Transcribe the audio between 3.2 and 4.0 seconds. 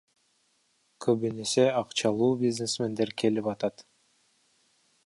келип атат.